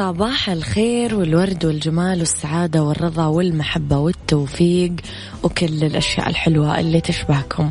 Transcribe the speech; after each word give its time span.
صباح 0.00 0.50
الخير 0.50 1.14
والورد 1.14 1.64
والجمال 1.64 2.18
والسعادة 2.18 2.82
والرضا 2.82 3.26
والمحبة 3.26 3.98
والتوفيق 3.98 4.92
وكل 5.42 5.84
الأشياء 5.84 6.28
الحلوة 6.28 6.80
اللي 6.80 7.00
تشبهكم. 7.00 7.70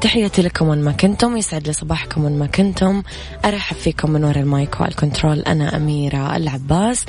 تحياتي 0.00 0.42
لكم 0.42 0.68
وين 0.68 0.82
ما 0.82 0.92
كنتم 0.92 1.36
يسعد 1.36 1.66
لي 1.66 1.72
صباحكم 1.72 2.24
وين 2.24 2.38
ما 2.38 2.46
كنتم. 2.46 3.02
أرحب 3.44 3.76
فيكم 3.76 4.10
من 4.10 4.24
وراء 4.24 4.38
المايك 4.38 4.80
وال 4.80 4.93
control 4.93 5.40
أنا 5.40 5.76
أميرة 5.76 6.36
العباس. 6.36 7.06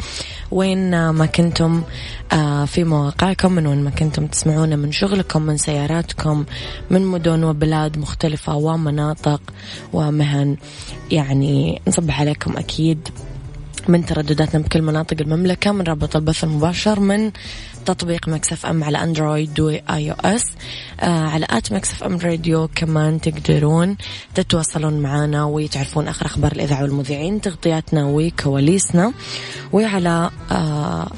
وين 0.52 1.10
ما 1.10 1.26
كنتم 1.26 1.84
آه، 2.32 2.66
في 2.66 2.84
مواقعكم 2.84 3.52
من 3.52 3.68
وين 3.68 3.84
ما 3.84 3.90
كنتم 3.90 4.28
تسمعونا 4.28 4.76
من 4.76 4.92
شغلكم 4.92 5.42
من 5.42 5.58
سياراتكم 5.58 6.46
من 6.90 7.06
مدن 7.06 7.44
وبلاد 7.44 7.98
مختلفة 7.98 8.56
ومناطق 8.56 9.42
ومهن. 9.94 10.58
يعني 11.12 11.82
نصبح 11.88 12.20
عليكم 12.20 12.58
أكيد. 12.58 13.10
من 13.90 14.06
تردداتنا 14.06 14.62
بكل 14.62 14.82
مناطق 14.82 15.18
المملكة 15.22 15.72
من 15.72 15.82
رابط 15.82 16.16
البث 16.16 16.44
المباشر 16.44 17.00
من 17.00 17.32
تطبيق 17.86 18.30
Mix 18.30 18.66
FM 18.66 18.84
على 18.84 19.04
أندرويد 19.04 19.60
و 19.60 20.12
iOS. 20.12 20.46
آه 21.00 21.28
على 21.28 21.48
at 21.50 21.72
Mix 21.74 22.04
FM 22.04 22.18
Radio 22.18 22.70
كمان 22.76 23.22
تقدرون 23.22 23.98
تتواصلون 24.36 25.00
معنا 25.00 25.44
وتعرفون 25.44 26.08
آخر 26.08 26.26
أخبار 26.26 26.52
الإذاعة 26.52 26.84
والمذيعين 26.84 27.42
تغطياتنا 27.42 28.06
وكواليسنا. 28.06 29.14
وعلى 29.74 30.30
آه 30.52 31.12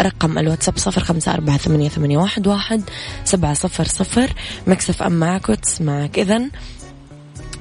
رقم 0.00 0.38
الواتساب 0.38 0.78
صفر 0.78 1.00
خمسة 1.00 1.34
أربعة 1.34 1.56
ثمانية, 1.56 1.88
ثمانية 1.88 2.18
واحد, 2.18 2.46
واحد 2.46 2.82
سبعة 3.24 3.54
صفر 3.54 3.84
صفر. 3.84 4.32
مكسف 4.66 5.02
أم 5.02 5.12
معك 5.12 5.48
وتسمعك. 5.48 6.18
إذن 6.18 6.50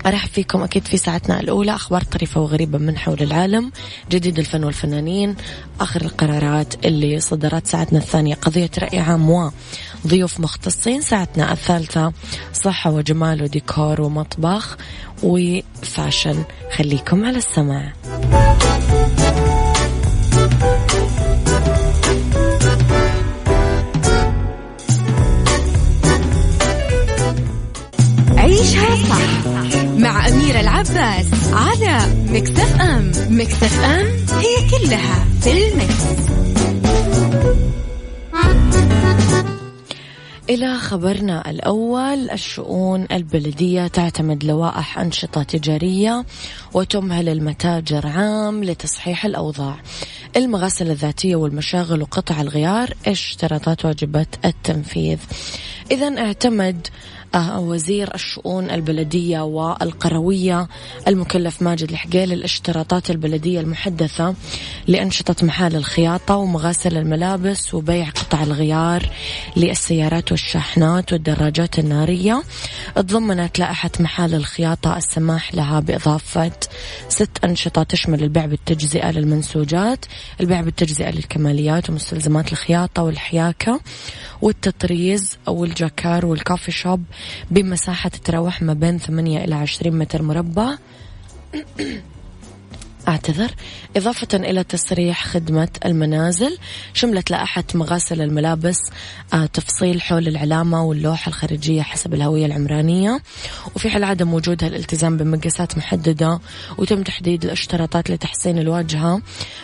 أرحب 0.06 0.30
فيكم 0.30 0.64
أكيد 0.64 0.88
في 0.88 0.98
ساعتنا 0.98 1.40
الأولى. 1.40 1.76
أخبار 1.76 2.04
طريفة 2.04 2.42
وغريبة 2.42 2.78
من 2.78 2.98
حول 2.98 3.22
العالم 3.22 3.72
جديد 4.12 4.40
الفن 4.40 4.64
والفنانين 4.64 5.36
آخر 5.80 6.02
القرارات 6.02 6.86
اللي 6.86 7.20
صدرت 7.20 7.68
ساعتنا 7.68 8.00
الثانية. 8.00 8.36
قضية 8.36 8.70
رأي 8.80 9.00
عام 9.00 9.52
وضيوف 10.06 10.40
مختصين 10.40 11.02
ساعتنا 11.02 11.52
الثالثة 11.52 12.14
صحة 12.54 12.92
وجمال 12.92 13.44
وديكور 13.44 14.02
ومطبخ 14.02 14.78
وفاشن. 15.24 16.44
خليكم 16.76 17.26
على 17.26 17.38
السماع. 17.38 17.94
عيشها 28.38 28.96
صح. 29.10 29.71
مع 30.02 30.28
أميرة 30.28 30.60
العباس 30.60 31.26
على 31.54 32.00
مكتف 32.30 32.82
أم. 32.82 33.12
مكتف 33.30 33.84
أم 33.84 34.06
هي 34.40 34.70
كلها 34.70 35.26
في 35.42 35.52
المكس. 35.52 36.04
إلى 40.50 40.78
خبرنا 40.78 41.50
الأول 41.50 42.30
الشؤون 42.30 43.08
البلدية 43.12 43.88
تعتمد 43.88 44.44
لوائح 44.44 45.00
أنشطة 45.00 45.44
تجارية 45.44 46.26
وتمهل 46.74 47.30
المتاجر 47.30 48.08
عام 48.08 48.64
لتصحيح 48.64 49.26
الأوضاع. 49.26 49.76
المغاسل 50.36 50.92
الذاتية 50.92 51.36
والمشاغل 51.36 52.02
وقطع 52.02 52.42
الغيار 52.42 52.94
اشتراطات 53.08 53.86
واجبات 53.86 54.36
التنفيذ؟ 54.46 55.18
إذا 55.92 56.20
اعتمد 56.20 56.88
وزير 57.36 58.16
الشؤون 58.16 58.70
البلدية 58.70 59.42
والقروية 59.42 60.68
المكلف 61.08 61.62
ماجد 61.62 61.90
الحقيل 61.92 62.34
الاشتراطات 62.34 63.12
البلدية 63.12 63.60
المحدثة 63.60 64.36
لأنشطة 64.88 65.46
محال 65.46 65.76
الخياطة 65.76 66.36
ومغاسل 66.36 66.98
الملابس 66.98 67.74
وبيع 67.74 68.10
قطع 68.10 68.44
الغيار 68.44 69.10
للسيارات 69.58 70.32
والشاحنات 70.32 71.14
والدراجات 71.14 71.80
النارية. 71.80 72.44
تضمنت 72.96 73.60
لائحة 73.60 73.92
محال 74.00 74.36
الخياطة 74.36 74.98
السماح 74.98 75.56
لها 75.56 75.80
بإضافة 75.80 76.52
ست 77.10 77.44
أنشطة 77.44 77.84
تشمل 77.84 78.24
البيع 78.24 78.46
بالتجزئة 78.46 79.12
للمنسوجات 79.12 80.06
البيع 80.42 80.62
بالتجزئة 80.62 81.10
للكماليات 81.12 81.90
ومستلزمات 81.90 82.52
الخياطة 82.52 83.04
والحياكة 83.04 83.80
والتطريز 84.42 85.38
أو 85.48 85.66
الجاكار 85.66 86.26
والكافي 86.26 86.72
شوب 86.72 87.04
بمساحة 87.52 88.10
تتراوح 88.10 88.62
ما 88.62 88.74
بين 88.74 88.98
8 88.98 89.44
إلى 89.44 89.56
20 89.56 90.00
متر 90.00 90.22
مربع. 90.22 90.78
أعتذر. 93.08 93.52
إضافة 93.98 94.28
إلى 94.34 94.64
تسريح 94.64 95.28
خدمة 95.28 95.70
المنازل 95.86 96.58
شملت 96.94 97.32
لائحة 97.32 97.64
مغاسل 97.76 98.22
الملابس 98.22 98.78
آه، 99.34 99.46
تفصيل 99.46 100.02
حول 100.02 100.28
العلامة 100.28 100.84
واللوحة 100.84 101.30
الخارجية 101.30 101.82
حسب 101.82 102.14
الهوية 102.14 102.46
العمرانية. 102.46 103.22
وفي 103.76 103.90
حال 103.90 104.04
عدم 104.04 104.34
وجودها 104.34 104.70
الالتزام 104.70 105.18
بمقاسات 105.18 105.78
محددة 105.78 106.40
وتم 106.78 107.04
تحديد 107.04 107.46
الاشتراطات 107.46 108.10
لتحسين 108.10 108.60
الواجهة 108.60 109.22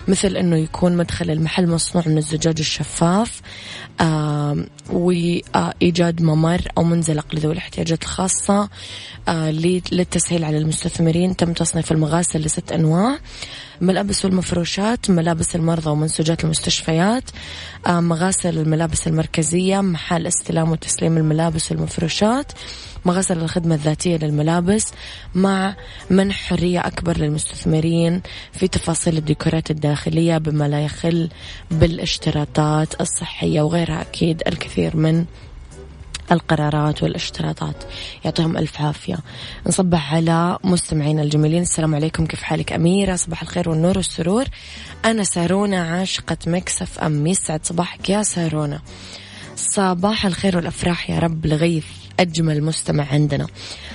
مثل 0.07 0.37
أنه 0.37 0.57
يكون 0.57 0.97
مدخل 0.97 1.31
المحل 1.31 1.67
مصنوع 1.67 2.03
من 2.07 2.17
الزجاج 2.17 2.59
الشفاف 2.59 3.41
وإيجاد 4.89 6.21
ممر 6.21 6.61
أو 6.77 6.83
منزلق 6.83 7.35
لذوي 7.35 7.53
الاحتياجات 7.53 8.03
الخاصة 8.03 8.69
آه، 9.27 9.51
للتسهيل 9.91 10.43
على 10.43 10.57
المستثمرين. 10.57 11.35
تم 11.35 11.53
تصنيف 11.53 11.91
المغاسل 11.91 12.39
لست 12.41 12.71
أنواع. 12.71 13.19
ملابس 13.81 14.25
والمفروشات 14.25 15.09
ملابس 15.09 15.55
المرضى 15.55 15.89
ومنسوجات 15.89 16.43
المستشفيات 16.43 17.23
مغاسل 17.87 18.57
الملابس 18.57 19.07
المركزية 19.07 19.81
محل 19.81 20.27
استلام 20.27 20.71
وتسليم 20.71 21.17
الملابس 21.17 21.71
والمفروشات 21.71 22.51
مغاسل 23.05 23.37
الخدمة 23.37 23.75
الذاتية 23.75 24.17
للملابس 24.17 24.91
مع 25.35 25.75
منح 26.09 26.35
حرية 26.49 26.79
أكبر 26.79 27.17
للمستثمرين 27.17 28.21
في 28.51 28.67
تفاصيل 28.67 29.17
الديكورات 29.17 29.71
الداخلية 29.71 30.37
بما 30.37 30.67
لا 30.67 30.85
يخل 30.85 31.29
بالاشتراطات 31.71 33.01
الصحية 33.01 33.61
وغيرها 33.61 34.01
أكيد 34.01 34.43
الكثير 34.47 34.97
من 34.97 35.25
القرارات 36.31 37.03
والاشتراطات. 37.03 37.83
يعطيهم 38.25 38.57
ألف 38.57 38.81
عافية. 38.81 39.17
نصبح 39.67 40.13
على 40.13 40.57
مستمعين 40.63 41.19
الجميلين. 41.19 41.61
السلام 41.61 41.95
عليكم. 41.95 42.25
كيف 42.25 42.41
حالك 42.41 42.73
أميرة؟ 42.73 43.15
صباح 43.15 43.41
الخير 43.41 43.69
والنور 43.69 43.97
والسرور. 43.97 44.45
أنا 45.05 45.23
سارونا 45.23 45.81
عاشقة 45.81 46.37
مكسف 46.47 46.99
أم. 46.99 47.27
يسعد 47.27 47.65
صباحك 47.65 48.09
يا 48.09 48.23
سارونا. 48.23 48.81
صباح 49.55 50.25
الخير 50.25 50.57
والأفراح 50.57 51.09
يا 51.09 51.19
رب. 51.19 51.45
لغيث 51.45 51.85
أجمل 52.19 52.63
مستمع 52.63 53.05
عندنا. 53.11 53.47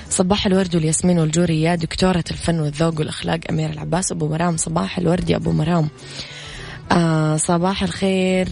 صباح 0.09 0.45
الورد 0.45 0.75
والياسمين 0.75 1.19
والجوري 1.19 1.61
يا 1.61 1.75
دكتورة 1.75 2.23
الفن 2.31 2.59
والذوق 2.59 2.99
والأخلاق 2.99 3.39
أمير 3.49 3.69
العباس. 3.69 4.11
أبو 4.11 4.27
مرام 4.27 4.57
صباح 4.57 4.97
الورد 4.97 5.29
يا 5.29 5.35
أبو 5.35 5.51
مرام. 5.51 5.89
آه 6.91 7.37
صباح 7.37 7.83
الخير 7.83 8.47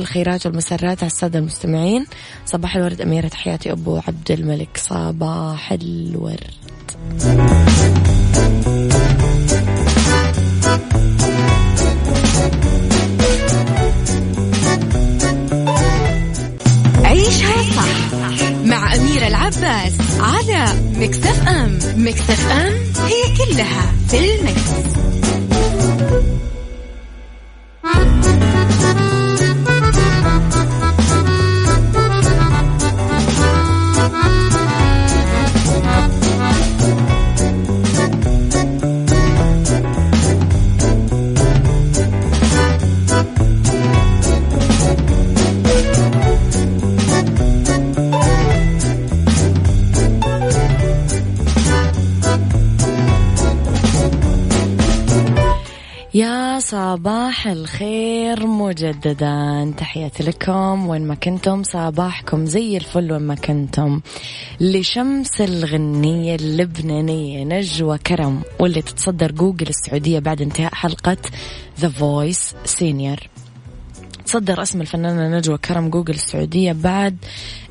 الخيرات 0.00 0.46
والمسرات 0.46 1.02
على 1.02 1.06
السادة 1.06 1.38
المستمعين. 1.38 2.06
صباح 2.46 2.76
الورد 2.76 3.00
أميرة 3.00 3.30
حياتي 3.34 3.72
أبو 3.72 4.00
عبد 4.08 4.30
الملك. 4.30 4.68
صباح 4.76 5.72
الورد. 5.72 6.50
عيشها 17.04 17.62
صح 17.76 18.50
مع 18.64 18.94
أميرة 18.94 19.26
العباس 19.26 19.92
على 20.20 20.66
مكتف 20.96 21.48
أم 21.48 21.78
مكتف 21.96 22.50
أم 22.50 22.72
هي 23.06 23.36
كلها 23.36 23.92
في 24.08 24.34
المكتف. 24.34 24.96
صباح 56.70 57.46
الخير 57.46 58.46
مجددا. 58.46 59.74
تحياتي 59.76 60.22
لكم. 60.22 60.88
وين 60.88 61.06
ما 61.06 61.14
كنتم 61.14 61.62
صباحكم 61.62 62.46
زي 62.46 62.76
الفل 62.76 63.12
وين 63.12 63.22
ما 63.22 63.34
كنتم. 63.34 64.00
لشمس 64.60 65.40
الغنية 65.40 66.34
اللبنانية 66.34 67.44
نجوى 67.44 67.98
كرم 67.98 68.42
واللي 68.60 68.82
تتصدر 68.82 69.32
جوجل 69.32 69.68
السعودية 69.68 70.18
بعد 70.18 70.42
انتهاء 70.42 70.74
حلقة 70.74 71.16
The 71.80 71.88
Voice 72.00 72.70
Senior. 72.78 73.26
تصدر 74.24 74.62
اسم 74.62 74.80
الفنانة 74.80 75.36
نجوى 75.36 75.58
كرم 75.58 75.90
جوجل 75.90 76.14
السعودية 76.14 76.72
بعد 76.72 77.16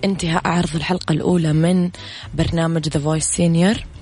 انتهاء 0.05 0.47
عرض 0.47 0.75
الحلقة 0.75 1.13
الأولى 1.13 1.53
من 1.53 1.89
برنامج 2.33 2.89
The 2.89 3.01
Voice 3.01 3.37
Senior. 3.37 3.94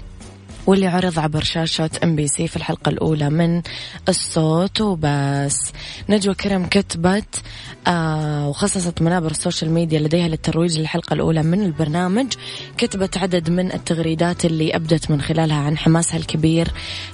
واللي 0.68 0.88
عرض 0.88 1.20
عبر 1.20 1.44
شاشة 1.44 1.90
ام 2.04 2.16
بي 2.16 2.28
سي 2.28 2.48
في 2.48 2.56
الحلقة 2.56 2.90
الأولى 2.90 3.30
من 3.30 3.62
الصوت. 4.10 4.82
وبس 4.82 5.72
نجوى 6.10 6.34
كرم 6.36 6.66
كتبت 6.66 7.42
آه 7.88 8.48
وخصصت 8.48 9.02
منابر 9.02 9.32
السوشيال 9.32 9.72
ميديا 9.72 10.00
لديها 10.00 10.28
للترويج 10.28 10.80
للحلقة 10.80 11.14
الأولى 11.14 11.44
من 11.44 11.62
البرنامج. 11.62 12.34
كتبت 12.78 13.18
عدد 13.18 13.50
من 13.50 13.74
التغريدات 13.74 14.46
اللي 14.46 14.76
أبدت 14.76 15.12
من 15.12 15.22
خلالها 15.22 15.58
عن 15.58 15.78
حماسها 15.78 16.18
الكبير 16.18 16.68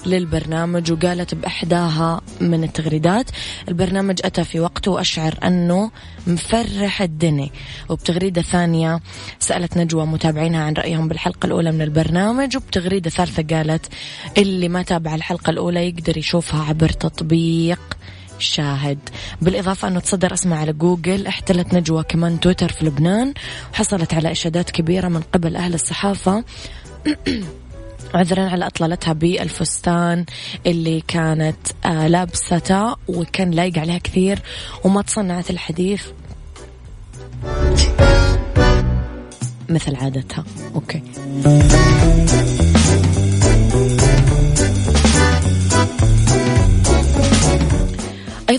للبرنامج 0.05 0.91
وقالت 0.91 1.35
بإحداها 1.35 2.21
من 2.41 2.63
التغريدات 2.63 3.25
البرنامج 3.67 4.19
أتى 4.23 4.43
في 4.43 4.59
وقته 4.59 4.91
وأشعر 4.91 5.35
أنه 5.43 5.91
مفرح 6.27 7.01
الدنيا. 7.01 7.49
وبتغريدة 7.89 8.41
ثانية 8.41 8.99
سألت 9.39 9.77
نجوى 9.77 10.05
متابعينها 10.05 10.63
عن 10.63 10.73
رأيهم 10.73 11.07
بالحلقة 11.07 11.45
الأولى 11.45 11.71
من 11.71 11.81
البرنامج 11.81 12.57
وبتغريدة 12.57 13.09
ثالثة 13.09 13.38
قالت 13.41 13.85
اللي 14.37 14.69
ما 14.69 14.81
تابع 14.81 15.15
الحلقة 15.15 15.49
الأولى 15.49 15.87
يقدر 15.87 16.17
يشوفها 16.17 16.63
عبر 16.63 16.89
تطبيق 16.89 17.79
شاهد. 18.39 18.99
بالإضافة 19.41 19.87
أنه 19.87 19.99
تصدر 19.99 20.33
اسمها 20.33 20.57
على 20.57 20.73
جوجل 20.73 21.27
احتلت 21.27 21.73
نجوى 21.73 22.03
كمان 22.03 22.39
تويتر 22.39 22.71
في 22.71 22.85
لبنان 22.85 23.33
وحصلت 23.73 24.13
على 24.13 24.31
إشادات 24.31 24.71
كبيرة 24.71 25.07
من 25.07 25.21
قبل 25.21 25.55
أهل 25.55 25.73
الصحافة. 25.73 26.43
عذرا 28.13 28.49
على 28.49 28.67
أطلالتها 28.67 29.13
بالفستان 29.13 30.25
اللي 30.65 31.01
كانت 31.07 31.57
آه 31.85 32.07
لابسته 32.07 32.95
وكان 33.07 33.51
لايق 33.51 33.77
عليها 33.79 33.97
كثير 33.97 34.39
وما 34.83 35.01
تصنعت 35.01 35.49
الحديث 35.49 36.03
مثل 39.69 39.95
عادتها. 39.95 40.43
أوكي. 40.75 41.01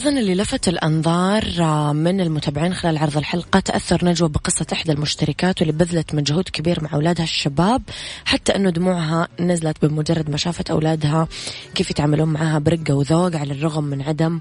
أيضا 0.00 0.20
اللي 0.20 0.34
لفت 0.34 0.68
الأنظار 0.68 1.44
آه، 1.60 1.92
من 1.92 2.20
المتابعين 2.20 2.74
خلال 2.74 2.98
عرض 2.98 3.16
الحلقة 3.16 3.60
تأثر 3.60 4.04
نجوى 4.04 4.28
بقصة 4.28 4.66
إحدى 4.72 4.92
المشتركات 4.92 5.60
واللي 5.60 5.72
بذلت 5.72 6.14
مجهود 6.14 6.48
كبير 6.48 6.84
مع 6.84 6.94
أولادها 6.94 7.24
الشباب 7.24 7.82
حتى 8.24 8.56
أنه 8.56 8.70
دموعها 8.70 9.28
نزلت 9.40 9.86
بمجرد 9.86 10.30
ما 10.30 10.36
شافت 10.36 10.70
أولادها 10.70 11.28
كيف 11.74 11.90
يتعاملون 11.90 12.28
معها 12.28 12.58
برقة 12.58 12.94
وذوق 12.94 13.36
على 13.36 13.52
الرغم 13.52 13.84
من 13.84 14.02
عدم 14.02 14.40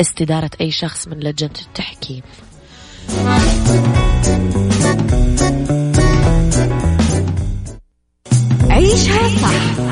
استدارة 0.00 0.50
أي 0.60 0.70
شخص 0.70 1.08
من 1.08 1.20
لجنة 1.20 1.50
التحكيم. 1.66 2.22
عيشها 8.70 9.28
صح. 9.28 9.91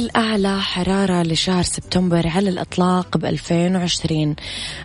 تسجيل 0.00 0.16
أعلى 0.16 0.60
حرارة 0.60 1.22
لشهر 1.22 1.62
سبتمبر 1.62 2.28
على 2.28 2.48
الإطلاق 2.48 3.16
ب 3.16 3.24
2020 3.24 4.36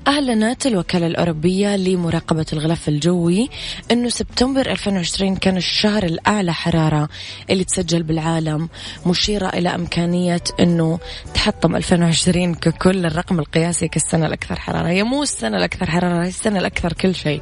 أعلنت 0.07 0.67
الوكالة 0.67 1.07
الأوروبية 1.07 1.75
لمراقبة 1.75 2.45
الغلاف 2.53 2.89
الجوي 2.89 3.49
أنه 3.91 4.09
سبتمبر 4.09 4.71
2020 4.71 5.35
كان 5.35 5.57
الشهر 5.57 6.03
الأعلى 6.03 6.53
حرارة 6.53 7.09
اللي 7.49 7.63
تسجل 7.63 8.03
بالعالم 8.03 8.69
مشيرة 9.05 9.47
إلى 9.49 9.75
إمكانية 9.75 10.41
أنه 10.59 10.99
تحطم 11.33 11.75
2020 11.75 12.55
ككل 12.55 13.05
الرقم 13.05 13.39
القياسي 13.39 13.87
كالسنة 13.87 14.25
الأكثر 14.25 14.59
حرارة. 14.59 14.87
هي 14.87 15.03
مو 15.03 15.23
السنة 15.23 15.57
الأكثر 15.57 15.91
حرارة 15.91 16.23
هي 16.23 16.27
السنة 16.27 16.59
الأكثر 16.59 16.93
كل 16.93 17.15
شيء. 17.15 17.41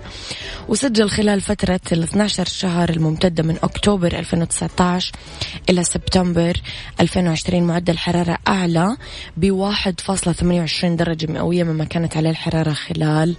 وسجل 0.70 1.10
خلال 1.10 1.42
فترة 1.42 1.82
ال 1.92 2.04
12 2.04 2.46
شهر 2.46 2.90
الممتدة 2.90 3.44
من 3.44 3.58
أكتوبر 3.64 4.20
2019 4.20 5.12
إلى 5.70 5.84
سبتمبر 5.84 6.62
2020 7.02 7.63
معدل 7.64 7.98
حرارة 7.98 8.38
أعلى 8.48 8.98
ب 9.38 9.72
1.28 9.76 10.86
درجة 10.86 11.32
مئوية 11.32 11.64
مما 11.64 11.86
كانت 11.86 12.18
عليه 12.18 12.30
الحرارة 12.30 12.74
خلال 12.74 13.36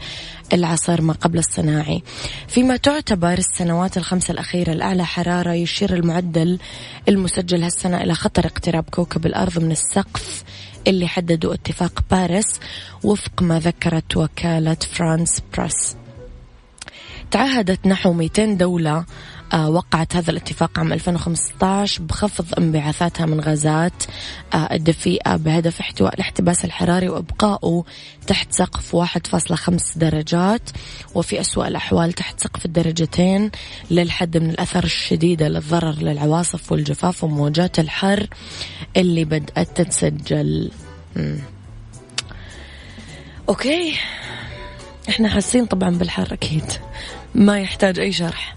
العصر 0.53 1.01
ما 1.01 1.13
قبل 1.13 1.39
الصناعي. 1.39 2.03
فيما 2.49 2.77
تعتبر 2.77 3.39
السنوات 3.39 3.97
الخمسة 3.97 4.33
الأخيرة 4.33 4.73
الأعلى 4.73 5.07
حرارة 5.07 5.53
يشير 5.53 5.95
المعدل 5.95 6.59
المسجل 7.09 7.63
هالسنة 7.63 8.03
إلى 8.03 8.15
خطر 8.15 8.47
اقتراب 8.47 8.85
كوكب 8.91 9.27
الأرض 9.27 9.59
من 9.59 9.71
السقف 9.71 10.45
اللي 10.87 11.09
حددوا 11.09 11.55
اتفاق 11.55 12.05
باريس 12.11 12.61
وفق 13.05 13.43
ما 13.43 13.59
ذكرت 13.59 14.17
وكالة 14.17 14.77
فرانس 14.93 15.43
بريس. 15.57 15.97
تعهدت 17.31 17.87
نحو 17.87 18.13
200 18.13 18.45
دولة 18.45 19.05
وقعت 19.55 20.17
هذا 20.17 20.31
الاتفاق 20.31 20.79
عام 20.79 20.93
2015 20.93 22.03
بخفض 22.03 22.59
انبعاثاتها 22.59 23.27
من 23.27 23.41
غازات 23.41 24.03
آه، 24.55 24.57
الدفيئة 24.57 25.37
بهدف 25.37 25.81
احتواء 25.81 26.15
الاحتباس 26.15 26.65
الحراري 26.65 27.09
وإبقائه 27.09 27.85
تحت 28.27 28.53
سقف 28.53 28.97
1.5 28.97 29.99
درجات 29.99 30.71
وفي 31.15 31.41
أسوأ 31.41 31.69
الأحوال 31.69 32.13
تحت 32.13 32.41
سقف 32.41 32.65
الدرجتين 32.65 33.51
للحد 33.91 34.37
من 34.37 34.51
الأثر 34.51 34.85
الشديدة 34.85 35.49
للضرر 35.49 35.95
للعواصف 35.95 36.73
والجفاف 36.73 37.25
وموجات 37.25 37.79
الحر 37.79 38.27
اللي 38.97 39.25
بدأت 39.25 39.81
تتسجل. 39.81 40.71
أوكي. 43.49 43.95
إحنا 45.09 45.29
حاسين 45.29 45.67
طبعا 45.67 45.91
بالحر 45.91 46.33
أكيد. 46.33 46.65
ما 47.35 47.61
يحتاج 47.61 47.99
أي 47.99 48.13
شرح. 48.13 48.57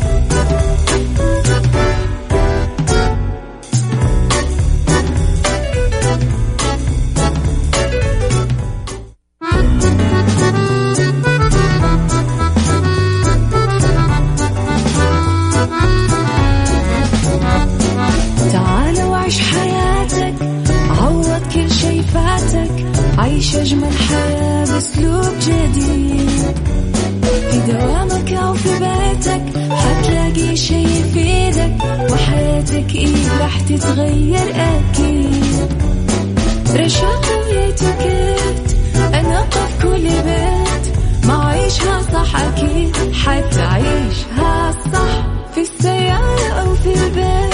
أكيد 42.47 43.13
حتعيشها 43.13 44.71
صح 44.93 45.25
في 45.55 45.61
السيارة 45.61 46.47
أو 46.61 46.75
في 46.75 46.93
البيت. 46.93 47.53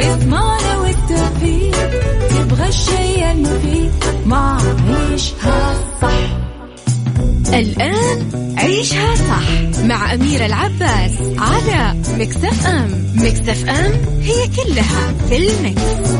اسمعنا 0.00 0.78
والتوفيق. 0.78 1.90
تبغى 2.30 2.68
الشيء 2.68 3.30
المفيد. 3.32 3.90
ما 4.26 4.58
عيشها 4.88 5.76
صح. 6.02 6.38
الآن 7.54 8.54
عيشها 8.58 9.14
صح 9.14 9.80
مع 9.84 10.14
أميرة 10.14 10.46
العباس 10.46 11.12
على 11.38 11.94
مكتف 12.18 12.66
أم. 12.66 13.12
مكتف 13.14 13.68
أم 13.68 13.92
هي 14.22 14.48
كلها 14.48 15.14
في 15.28 15.36
المكس. 15.36 16.10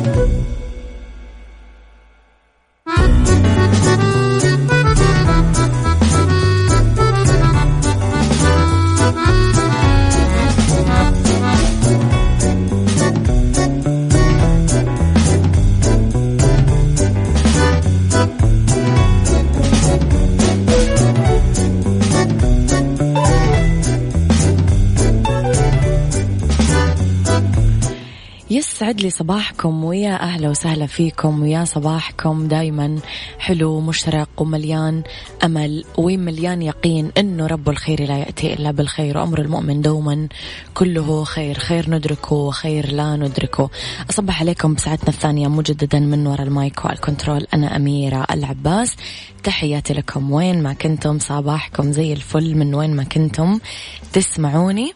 يسعد 28.54 29.00
لي 29.00 29.10
صباحكم 29.10 29.84
ويا 29.84 30.22
أهلا 30.22 30.48
وسهلا 30.48 30.86
فيكم 30.86 31.42
ويا 31.42 31.64
صباحكم 31.64 32.48
دايما 32.48 32.98
حلو 33.38 33.80
مشرق 33.80 34.28
ومليان 34.36 35.02
أمل 35.44 35.84
ومليان 35.96 36.62
يقين 36.62 37.10
أنه 37.18 37.46
رب 37.46 37.68
الخير 37.68 38.08
لا 38.08 38.18
يأتي 38.18 38.54
إلا 38.54 38.70
بالخير 38.70 39.18
وأمر 39.18 39.40
المؤمن 39.40 39.80
دوما 39.82 40.28
كله 40.74 41.24
خير 41.24 41.58
خير 41.58 41.90
ندركه 41.90 42.32
وخير 42.34 42.92
لا 42.92 43.16
ندركه. 43.16 43.70
أصبح 44.10 44.40
عليكم 44.40 44.74
بساعتنا 44.74 45.08
الثانية 45.08 45.48
مجددا 45.48 45.98
من 45.98 46.26
وراء 46.26 46.42
المايك 46.42 46.84
والكنترول 46.84 47.46
أنا 47.54 47.76
أميرة 47.76 48.26
العباس. 48.30 48.96
تحياتي 49.42 49.94
لكم. 49.94 50.32
وين 50.32 50.62
ما 50.62 50.72
كنتم 50.72 51.18
صباحكم 51.18 51.92
زي 51.92 52.12
الفل. 52.12 52.54
من 52.54 52.74
وين 52.74 52.96
ما 52.96 53.04
كنتم 53.04 53.58
تسمعوني. 54.12 54.92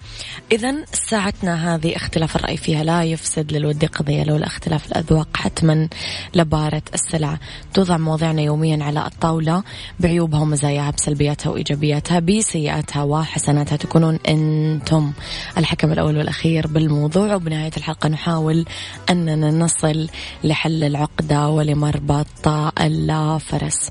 إذا 0.53 0.75
ساعتنا 0.93 1.75
هذه 1.75 1.97
اختلاف 1.97 2.37
الرأي 2.37 2.57
فيها 2.57 2.85
لا 2.85 3.05
يفسد 3.05 3.48
للود 3.53 3.85
قضية 3.85 4.25
لولا 4.25 4.47
اختلاف 4.47 4.87
الأذواق. 4.87 5.29
حتما 5.37 5.89
لبارة 6.35 6.83
السلع 6.95 7.39
توضع 7.75 7.97
مواضيعنا 7.97 8.43
يوميا 8.43 8.85
على 8.85 9.07
الطاولة. 9.07 9.63
بعيوبها 10.01 10.41
ومزاياها 10.41 10.91
بسلبياتها 10.91 11.51
وإيجابياتها 11.51 12.21
بسيئاتها 12.21 13.03
وحسناتها 13.03 13.77
تكونون 13.77 14.19
أنتم 14.29 15.13
الحكم 15.59 15.93
الأول 15.93 16.17
والأخير 16.17 16.67
بالموضوع. 16.67 17.35
وبنهاية 17.35 17.73
الحلقة 17.77 18.09
نحاول 18.09 18.65
أننا 19.11 19.51
نصل 19.51 20.09
لحل 20.45 20.85
العقدة 20.85 21.49
ولمربط 21.49 22.49
الفرس 22.81 23.91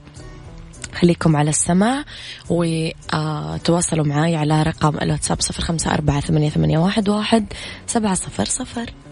خليكم 0.96 1.36
على 1.36 1.50
السماع 1.50 2.04
وتواصلوا 2.50 4.06
معي 4.06 4.36
على 4.36 4.64
رقم 4.64 4.98
الواتساب 5.02 5.42
صفر 5.42 5.64
خمسة 5.64 5.94
أربعة 5.94 6.20
ثمانية, 6.20 6.78
واحد 6.78 7.46
سبعة 7.88 8.14
صفر 8.14 8.46
صفر. 8.46 8.94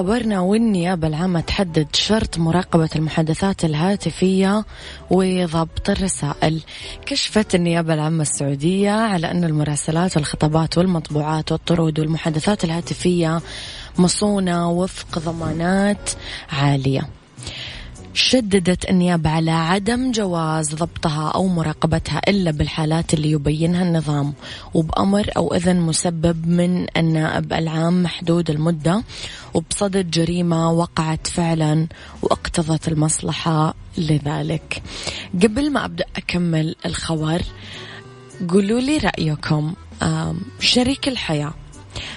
خبرنا 0.00 0.40
والنيابة 0.40 1.06
العامة 1.06 1.40
تحدد 1.40 1.86
شرط 1.92 2.38
مراقبة 2.38 2.88
المحادثات 2.96 3.64
الهاتفية 3.64 4.64
وضبط 5.10 5.90
الرسائل. 5.90 6.60
كشفت 7.06 7.54
النيابة 7.54 7.94
العامة 7.94 8.22
السعودية 8.22 8.90
على 8.90 9.30
أن 9.30 9.44
المراسلات 9.44 10.16
والخطابات 10.16 10.78
والمطبوعات 10.78 11.52
والطرود 11.52 11.98
والمحادثات 12.00 12.64
الهاتفية 12.64 13.40
مصونة 13.98 14.70
وفق 14.70 15.18
ضمانات 15.18 16.10
عالية. 16.52 17.08
شددت 18.14 18.90
النيابة 18.90 19.30
على 19.30 19.50
عدم 19.50 20.12
جواز 20.12 20.74
ضبطها 20.74 21.30
أو 21.30 21.46
مراقبتها 21.46 22.20
إلا 22.28 22.50
بالحالات 22.50 23.14
اللي 23.14 23.30
يبينها 23.30 23.82
النظام. 23.82 24.32
وبأمر 24.74 25.30
أو 25.36 25.54
إذن 25.54 25.80
مسبب 25.80 26.46
من 26.46 26.86
النائب 26.96 27.52
العام 27.52 28.02
محدود 28.02 28.50
المدة. 28.50 29.04
وبصدد 29.54 30.10
جريمة 30.10 30.70
وقعت 30.72 31.26
فعلا 31.26 31.86
واقتضت 32.22 32.88
المصلحة 32.88 33.74
لذلك. 33.98 34.82
قبل 35.42 35.72
ما 35.72 35.84
أبدأ 35.84 36.04
أكمل 36.16 36.76
الخبر 36.86 37.42
قولوا 38.48 38.80
لي 38.80 38.98
رأيكم 38.98 39.74
شريك 40.60 41.08
الحياة. 41.08 41.54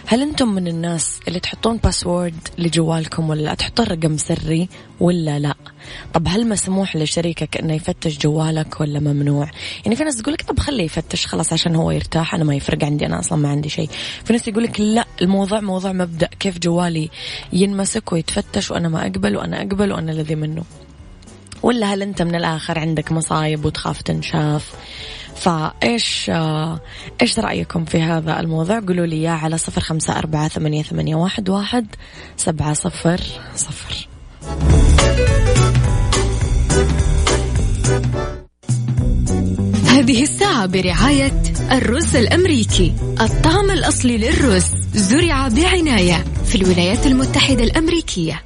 هل 0.06 0.22
أنتم 0.22 0.48
من 0.48 0.68
الناس 0.68 1.20
اللي 1.28 1.40
تحطون 1.40 1.78
باسورد 1.78 2.48
لجوالكم 2.58 3.30
ولا 3.30 3.42
لا 3.42 3.54
تحطون 3.54 3.86
رقم 3.86 4.18
سري 4.18 4.70
ولا 5.00 5.40
لا؟ 5.40 5.53
طب 6.14 6.28
هل 6.28 6.50
مسموح 6.50 6.96
لشريكك 6.96 7.58
إنه 7.58 7.74
يفتش 7.74 8.18
جوالك 8.18 8.82
ولا 8.82 9.00
ممنوع؟ 9.00 9.50
يعني 9.86 9.96
في 9.96 10.04
ناس 10.04 10.18
تقول 10.18 10.34
لك 10.34 10.42
طب 10.42 10.60
خليه 10.60 10.84
يفتش 10.84 11.26
خلاص 11.28 11.54
عشان 11.54 11.76
هو 11.76 11.92
يرتاح 11.92 12.36
أنا 12.36 12.44
ما 12.44 12.56
يفرق 12.56 12.84
عندي 12.84 13.06
أنا 13.06 13.20
أصلا 13.20 13.38
ما 13.38 13.50
عندي 13.50 13.70
شيء. 13.70 13.90
في 14.26 14.34
ناس 14.34 14.48
يقول 14.48 14.64
لك 14.64 14.80
لا 14.80 15.06
الموضوع 15.22 15.60
موضوع 15.60 15.92
مبدأ 15.92 16.30
كيف 16.40 16.60
جوالي 16.60 17.10
ينمسك 17.54 18.12
ويتفتش 18.14 18.72
وأنا 18.72 18.90
ما 18.90 19.02
أقبل 19.02 19.38
وأنا 19.38 19.62
أقبل 19.62 19.92
وأنا 19.92 20.12
الذي 20.12 20.36
منه؟ 20.36 20.64
ولا 21.64 21.94
هل 21.94 22.02
أنت 22.02 22.22
من 22.22 22.36
الآخر 22.36 22.80
عندك 22.80 23.12
مصايب 23.12 23.66
وتخاف 23.66 24.02
تنشاف؟ 24.02 24.74
فإيش 25.36 26.32
إيش 27.22 27.40
رأيكم 27.40 27.86
في 27.86 28.02
هذا 28.02 28.40
الموضوع؟ 28.40 28.80
قولوا 28.80 29.06
لي 29.06 29.16
إياه 29.16 29.32
على 29.32 29.58
صفر 29.58 29.82
خمسة 29.82 30.18
أربعة 30.18 30.48
ثمانية, 30.48 30.84
ثمانية 30.84 31.16
واحد, 31.16 31.50
واحد 31.50 31.88
سبعة 32.38 32.74
صفر 32.74 33.22
صفر. 33.56 34.08
هذه 40.04 40.24
الساعة 40.24 40.66
برعاية 40.66 41.44
الرز 41.72 42.16
الأمريكي. 42.16 42.94
الطعم 43.22 43.72
الأصلي 43.72 44.18
للرز 44.18 44.66
زرع 44.94 45.48
بعناية 45.48 46.24
في 46.46 46.56
الولايات 46.56 47.08
المتحدة 47.08 47.64
الأمريكية. 47.64 48.44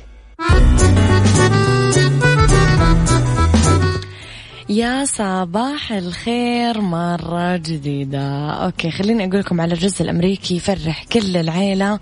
يا 4.70 5.06
صباح 5.06 5.92
الخير 5.92 6.82
مرة 6.82 7.58
جديدة. 7.58 8.50
أوكي 8.50 8.92
خليني 8.92 9.26
أقول 9.26 9.40
لكم 9.40 9.62
على 9.62 9.74
الرز 9.74 10.02
الأمريكي 10.02 10.56
يفرح 10.56 11.04
كل 11.04 11.38
العيلة 11.38 12.00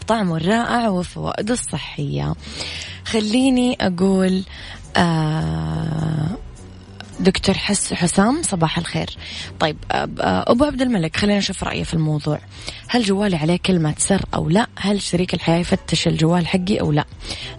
بطعمه 0.00 0.36
الرائع 0.36 0.88
وفوائده 0.88 1.54
الصحية. 1.54 2.34
خليني 3.06 3.76
أقول 3.80 4.42
آه 4.96 6.28
دكتور 7.20 7.54
حس 7.54 7.92
حسام 7.92 8.42
صباح 8.42 8.78
الخير. 8.78 9.16
طيب 9.60 9.76
أبو 9.90 10.64
عبد 10.64 10.82
الملك 10.82 11.16
خلينا 11.16 11.38
نشوف 11.38 11.64
رأيه 11.64 11.84
في 11.84 11.94
الموضوع. 11.94 12.40
هل 12.88 13.02
جوالي 13.02 13.36
عليه 13.36 13.56
كلمة 13.56 13.94
سر 13.98 14.22
أو 14.34 14.48
لا؟ 14.48 14.66
هل 14.76 15.02
شريك 15.02 15.34
الحياة 15.34 15.58
يفتش 15.58 16.06
الجوال 16.08 16.46
حقي 16.46 16.80
أو 16.80 16.92
لا؟ 16.92 17.04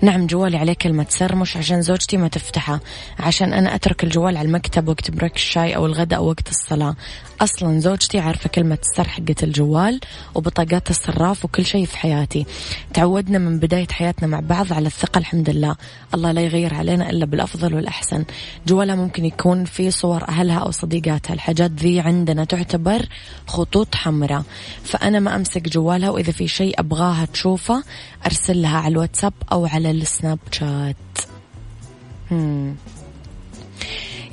نعم 0.01 0.27
جوالي 0.27 0.57
عليه 0.57 0.73
كلمة 0.73 1.05
سر 1.09 1.35
مش 1.35 1.57
عشان 1.57 1.81
زوجتي 1.81 2.17
ما 2.17 2.27
تفتحها 2.27 2.79
عشان 3.19 3.53
أنا 3.53 3.75
أترك 3.75 4.03
الجوال 4.03 4.37
على 4.37 4.47
المكتب 4.47 4.87
وقت 4.87 5.11
بريك 5.11 5.35
الشاي 5.35 5.75
أو 5.75 5.85
الغداء 5.85 6.19
أو 6.19 6.27
وقت 6.27 6.49
الصلاة. 6.49 6.95
أصلا 7.41 7.79
زوجتي 7.79 8.19
عارفة 8.19 8.49
كلمة 8.49 8.77
السر 8.91 9.07
حقة 9.07 9.35
الجوال 9.43 9.99
وبطاقات 10.35 10.89
الصراف 10.89 11.45
وكل 11.45 11.65
شيء 11.65 11.85
في 11.85 11.97
حياتي. 11.97 12.45
تعودنا 12.93 13.37
من 13.37 13.59
بداية 13.59 13.87
حياتنا 13.91 14.27
مع 14.27 14.39
بعض 14.39 14.73
على 14.73 14.87
الثقة 14.87 15.17
الحمد 15.17 15.49
لله. 15.49 15.75
الله 16.13 16.31
لا 16.31 16.41
يغير 16.41 16.73
علينا 16.73 17.09
إلا 17.09 17.25
بالأفضل 17.25 17.73
والأحسن. 17.73 18.25
جوالها 18.67 18.95
ممكن 18.95 19.25
يكون 19.25 19.46
يكون 19.47 19.65
في 19.65 19.91
صور 19.91 20.23
أهلها 20.29 20.59
أو 20.59 20.71
صديقاتها. 20.71 21.33
الحاجات 21.33 21.71
ذي 21.71 21.99
عندنا 21.99 22.43
تعتبر 22.43 23.07
خطوط 23.47 23.95
حمراء. 23.95 24.43
فأنا 24.83 25.19
ما 25.19 25.35
أمسك 25.35 25.69
جوالها 25.69 26.09
وإذا 26.09 26.31
في 26.31 26.47
شيء 26.47 26.79
أبغاها 26.79 27.25
تشوفه 27.25 27.83
أرسل 28.25 28.61
لها 28.61 28.77
على 28.77 28.91
الواتساب 28.91 29.33
أو 29.51 29.65
على 29.65 29.91
السناب 29.91 30.39
شات. 30.51 30.95
هم. 32.31 32.75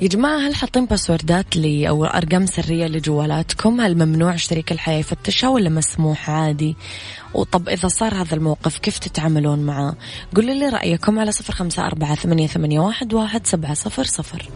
يا 0.01 0.07
جماعة 0.07 0.39
هل 0.47 0.55
حاطين 0.55 0.85
باسوردات 0.85 1.57
لي 1.57 1.89
أو 1.89 2.05
أرقام 2.05 2.45
سرية 2.45 2.85
لجوالاتكم؟ 2.87 3.81
هل 3.81 3.95
ممنوع 3.95 4.35
شريك 4.35 4.71
الحياة 4.71 4.99
يفتشها 4.99 5.49
ولا 5.49 5.69
مسموح؟ 5.69 6.29
عادي. 6.29 6.75
وطب 7.33 7.69
إذا 7.69 7.87
صار 7.87 8.13
هذا 8.13 8.35
الموقف 8.35 8.77
كيف 8.77 8.97
تتعاملون 8.99 9.59
معه؟ 9.59 9.95
قولوا 10.35 10.53
لي 10.53 10.69
رأيكم 10.69 11.19
على 11.19 11.31
صفر 11.31 11.53
خمسة 11.53 11.85
أربعة 11.85 12.15
ثمانية, 12.15 12.47
ثمانية 12.47 12.79
واحد, 12.79 13.13
واحد 13.13 13.47
سبعة 13.47 13.73
صفر 13.73 14.03
صفر. 14.03 14.49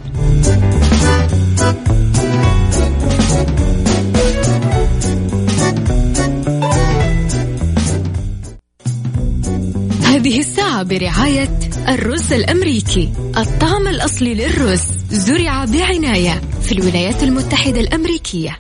هذه 10.04 10.40
الساعة 10.40 10.84
برعاية 10.84 11.69
الرز 11.90 12.34
الأمريكي 12.34 13.10
الطعم 13.38 13.88
الأصلي 13.88 14.34
للرز 14.34 14.82
زرع 15.12 15.66
بعناية 15.66 16.42
في 16.62 16.72
الولايات 16.72 17.24
المتحدة 17.24 17.80
الأمريكية. 17.80 18.60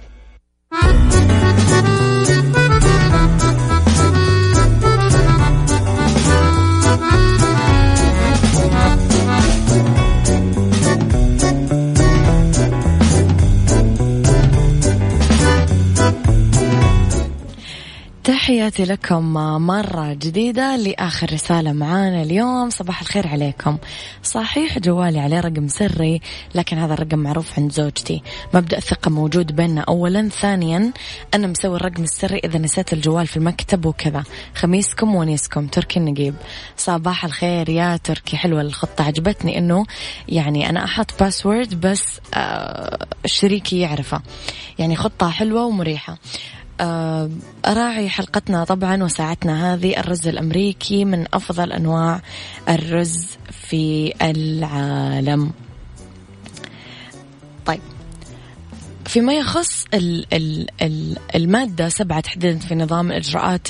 تحياتي 18.59 18.85
لكم 18.85 19.33
مرة 19.67 20.13
جديدة 20.13 20.75
لآخر 20.75 21.33
رسالة 21.33 21.73
معانا 21.73 22.21
اليوم. 22.21 22.69
صباح 22.69 23.01
الخير 23.01 23.27
عليكم. 23.27 23.77
صحيح 24.23 24.79
جوالي 24.79 25.19
عليه 25.19 25.39
رقم 25.39 25.67
سري 25.67 26.21
لكن 26.55 26.77
هذا 26.77 26.93
الرقم 26.93 27.19
معروف 27.19 27.59
عند 27.59 27.71
زوجتي. 27.71 28.21
مبدأ 28.53 28.77
الثقة 28.77 29.11
موجود 29.11 29.55
بيننا 29.55 29.81
أولا. 29.81 30.29
ثانيا 30.29 30.91
أنا 31.33 31.47
مسوي 31.47 31.75
الرقم 31.75 32.03
السري 32.03 32.37
إذا 32.37 32.59
نسيت 32.59 32.93
الجوال 32.93 33.27
في 33.27 33.37
المكتب 33.37 33.85
وكذا. 33.85 34.23
خميسكم 34.55 35.15
ونيسكم 35.15 35.67
تركي 35.67 35.99
النقيب. 35.99 36.35
صباح 36.77 37.25
الخير 37.25 37.69
يا 37.69 37.97
تركي. 37.97 38.37
حلوة 38.37 38.61
الخطة. 38.61 39.03
عجبتني 39.03 39.57
أنه 39.57 39.85
يعني 40.27 40.69
أنا 40.69 40.83
أحط 40.83 41.23
باسورد 41.23 41.81
بس 41.81 42.19
آه 42.33 43.07
شريكي 43.25 43.79
يعرفه. 43.79 44.21
يعني 44.79 44.95
خطة 44.95 45.29
حلوة 45.29 45.65
ومريحة. 45.65 46.17
أراعي 47.65 48.09
حلقتنا 48.09 48.63
طبعا 48.63 49.03
وساعتنا 49.03 49.73
هذه 49.73 49.99
الرز 49.99 50.27
الأمريكي 50.27 51.05
من 51.05 51.25
أفضل 51.33 51.71
أنواع 51.71 52.21
الرز 52.69 53.27
في 53.51 54.13
العالم. 54.21 55.51
طيب. 57.65 57.81
فيما 59.09 59.33
يخص 59.33 59.85
المادة 61.35 61.89
سبعة 61.89 62.19
تحديدا 62.19 62.59
في 62.59 62.75
نظام 62.75 63.11
الإجراءات 63.11 63.67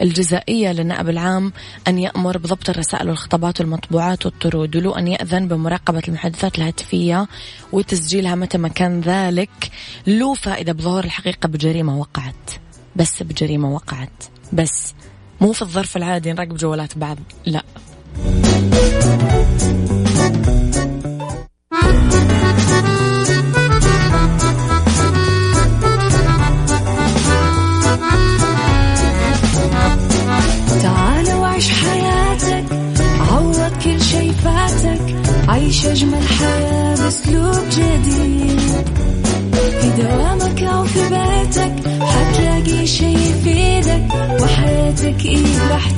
الجزائية 0.00 0.72
للنائب 0.72 1.08
العام 1.08 1.52
أن 1.88 1.98
يأمر 1.98 2.38
بضبط 2.38 2.70
الرسائل 2.70 3.08
والخطابات 3.08 3.60
والمطبوعات 3.60 4.26
والطرود 4.26 4.76
ولو 4.76 4.92
أن 4.92 5.08
يأذن 5.08 5.48
بمراقبة 5.48 6.02
المحادثات 6.08 6.58
الهاتفية 6.58 7.26
وتسجيلها 7.72 8.34
متى 8.34 8.58
ما 8.58 8.68
كان 8.68 9.00
ذلك. 9.00 9.70
له 10.06 10.34
فائدة 10.34 10.72
بظهور 10.72 11.04
الحقيقة 11.04 11.46
بجريمة 11.46 11.98
وقعت. 11.98 12.50
بس 12.96 13.22
بجريمة 13.22 13.74
وقعت. 13.74 14.24
بس. 14.52 14.94
مو 15.40 15.52
في 15.52 15.62
الظرف 15.62 15.96
العادي 15.96 16.32
نراقب 16.32 16.56
جوالات 16.56 16.98
بعض. 16.98 17.18
لا. 17.46 17.62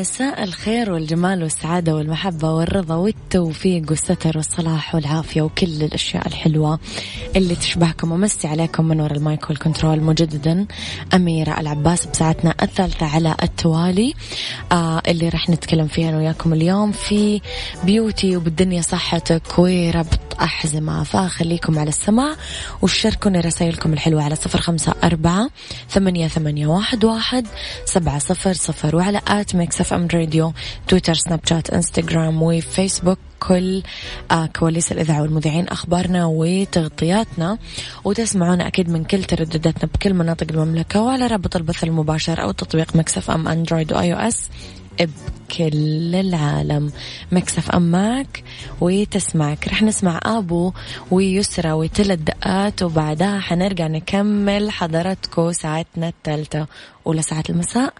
مساء 0.00 0.44
الخير 0.44 0.92
والجمال 0.92 1.42
والسعادة 1.42 1.94
والمحبة 1.94 2.50
والرضا 2.50 2.94
والتوفيق 2.94 3.82
والستر 3.90 4.36
والصلاح 4.36 4.94
والعافية 4.94 5.42
وكل 5.42 5.82
الأشياء 5.82 6.26
الحلوة 6.26 6.78
اللي 7.36 7.54
تشبهكم 7.56 8.12
ومسي 8.12 8.48
عليكم 8.48 8.84
من 8.84 9.00
وراء 9.00 9.16
المايك 9.16 9.50
والكنترول 9.50 10.00
مجددا. 10.00 10.66
أميرة 11.14 11.60
العباس 11.60 12.06
بساعتنا 12.06 12.54
الثالثة 12.62 13.06
على 13.06 13.36
التوالي 13.42 14.14
آه 14.72 15.02
اللي 15.08 15.28
راح 15.28 15.50
نتكلم 15.50 15.86
فيها 15.86 16.08
أنا 16.08 16.18
وياكم 16.18 16.52
اليوم 16.52 16.92
في 16.92 17.40
beauty 17.84 18.36
وبالدنيا 18.36 18.82
صحتك 18.82 19.58
وربط 19.58 20.20
أحزمة. 20.42 21.04
فخليكم 21.04 21.78
على 21.78 21.88
السماع 21.88 22.36
وشاركوني 22.82 23.40
رسائلكم 23.40 23.92
الحلوة 23.92 24.22
على 24.22 24.34
صفر 24.36 24.60
خمسة 24.60 24.94
أربعة 25.04 25.50
ثمانية, 25.90 26.28
ثمانية 26.28 26.66
واحد, 26.66 27.04
واحد 27.04 27.46
سبعة 27.84 28.18
صفر 28.18 28.52
صفر 28.52 28.96
وعلى 28.96 29.20
at 29.28 29.56
ميكس 29.56 29.82
اف 29.90 29.94
ام 29.94 30.08
راديو 30.14 30.52
تويتر 30.88 31.14
سناب 31.14 31.40
شات 31.46 31.70
انستغرام 31.70 32.42
وفيسبوك 32.42 33.18
كل 33.40 33.82
آه 34.30 34.46
كواليس 34.46 34.92
الإذاعة 34.92 35.22
والمذيعين 35.22 35.68
أخبارنا 35.68 36.26
وتغطياتنا. 36.26 37.58
وتسمعونا 38.04 38.66
أكيد 38.66 38.90
من 38.90 39.04
كل 39.04 39.24
تردداتنا 39.24 39.90
بكل 39.94 40.14
مناطق 40.14 40.46
المملكة 40.50 41.02
وعلى 41.02 41.26
رابط 41.26 41.56
البث 41.56 41.84
المباشر 41.84 42.42
أو 42.42 42.50
تطبيق 42.50 42.96
ميكس 42.96 43.23
اف 43.23 43.30
ام 43.30 43.48
أندرويد 43.48 43.92
وآي 43.92 44.12
أو 44.12 44.18
إس 44.18 44.48
بكل 45.00 46.14
العالم. 46.14 46.92
ميكس 47.32 47.62
اف 47.62 47.70
ام 47.70 47.90
معك 47.90 48.44
وتسمعك. 48.80 49.68
رح 49.68 49.82
نسمع 49.82 50.20
أبو 50.24 50.72
ويسرى 51.10 51.72
وثلاث 51.72 52.18
دقات 52.18 52.82
وبعدها 52.82 53.40
حنرجع 53.40 53.86
نكمل 53.86 54.70
حضراتكم 54.70 55.52
ساعتنا 55.52 56.08
الثالثة 56.08 56.66
أولى 57.06 57.22
ساعات 57.22 57.50
المساء. 57.50 57.94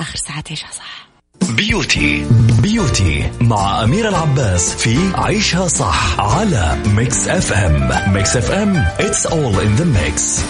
آخر 0.00 0.16
ساعات 0.16 0.48
عيشها 0.48 0.70
صح 0.72 1.05
beauty. 1.42 2.26
beauty 2.62 3.30
مع 3.40 3.84
أمير 3.84 4.08
العباس 4.08 4.74
في 4.74 4.96
عيشها 5.14 5.68
صح 5.68 6.20
على 6.20 6.76
ميكس 6.96 7.28
اف 7.28 7.52
ام 7.52 8.12
ميكس 8.14 8.36
اف 8.36 8.50
ام 8.50 8.84
it's 8.98 9.26
all 9.26 9.60
in 9.60 9.80
the 9.80 9.84
mix. 9.84 10.42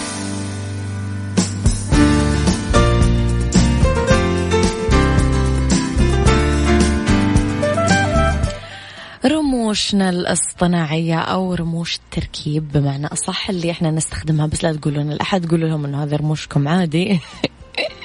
رموشنا 9.25 10.09
الاصطناعية 10.09 11.19
أو 11.19 11.53
رموش 11.53 11.95
التركيب 11.95 12.71
بمعنى 12.71 13.07
أصح 13.07 13.49
اللي 13.49 13.71
إحنا 13.71 13.91
نستخدمها 13.91 14.47
بس 14.47 14.63
لا 14.63 14.73
تقولون 14.73 15.09
لأحد 15.09 15.45
قولوا 15.45 15.69
لهم 15.69 15.85
إنه 15.85 16.03
هذا 16.03 16.17
رموشكم 16.17 16.67
عادي. 16.67 17.19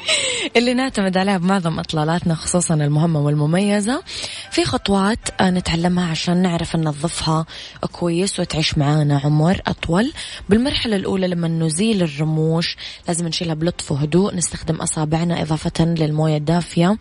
اللي 0.57 0.75
نعتمد 0.75 1.17
عليها 1.17 1.39
بمعظم 1.39 1.79
إطلالاتنا 1.79 2.35
خصوصا 2.35 2.75
المهمة 2.75 3.21
والمميزة. 3.21 4.03
في 4.51 4.65
خطوات 4.65 5.19
نتعلمها 5.43 6.11
عشان 6.11 6.43
نعرف 6.43 6.77
ننظفها 6.77 7.47
كويس 7.93 8.41
وتعيش 8.41 8.79
معانا 8.79 9.21
عمر 9.25 9.61
أطول. 9.67 10.13
بالمرحلة 10.49 10.97
الأولى 10.97 11.29
لما 11.29 11.49
نزيل 11.49 12.03
الرموش 12.03 12.77
لازم 13.09 13.29
نشيلها 13.29 13.55
بلطف 13.55 13.93
وهدوء 13.93 14.35
نستخدم 14.35 14.77
أصابعنا 14.77 15.43
إضافة 15.43 15.85
للموية 15.85 16.37
الدافية 16.37 16.99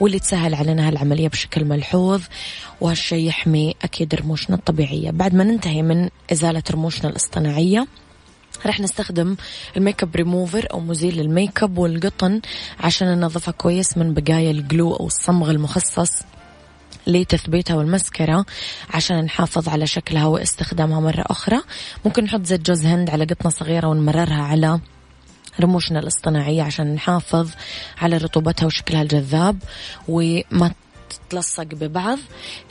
واللي 0.00 0.18
تسهل 0.18 0.54
علينا 0.54 0.88
هالعملية 0.88 1.28
بشكل 1.28 1.64
ملحوظ. 1.64 2.22
وهالشي 2.80 3.26
يحمي 3.26 3.74
أكيد 3.82 4.14
رموشنا 4.14 4.56
الطبيعية. 4.56 5.10
بعد 5.10 5.34
ما 5.34 5.44
ننتهي 5.44 5.82
من 5.82 6.08
إزالة 6.32 6.62
رموشنا 6.72 7.10
الاصطناعية 7.10 7.86
رح 8.66 8.80
نستخدم 8.80 9.36
الميك 9.76 10.02
اب 10.02 10.16
ريموفر 10.16 10.66
أو 10.72 10.80
مزيل 10.80 11.20
الميك 11.20 11.62
اب 11.62 11.78
والقطن 11.78 12.40
عشان 12.80 13.08
ننظفها 13.08 13.52
كويس 13.52 13.98
من 13.98 14.14
بقايا 14.14 14.50
ال 14.50 14.59
glue 14.59 14.94
أو 14.94 15.06
الصمغ 15.06 15.50
المخصص 15.50 16.22
لتثبيتها 17.06 17.76
والمسكرة 17.76 18.46
عشان 18.94 19.24
نحافظ 19.24 19.68
على 19.68 19.86
شكلها 19.86 20.26
واستخدامها 20.26 21.00
مرة 21.00 21.24
أخرى. 21.26 21.60
ممكن 22.04 22.24
نحط 22.24 22.44
زيت 22.44 22.66
جوز 22.66 22.86
هند 22.86 23.10
على 23.10 23.24
قطنة 23.24 23.50
صغيرة 23.50 23.86
ونمررها 23.88 24.42
على 24.42 24.80
رموشنا 25.60 25.98
الاصطناعية 25.98 26.62
عشان 26.62 26.94
نحافظ 26.94 27.50
على 27.98 28.16
رطوبتها 28.16 28.66
وشكلها 28.66 29.02
الجذاب. 29.02 29.58
وما 30.08 30.72
تتلصق 31.28 31.62
ببعض. 31.64 32.18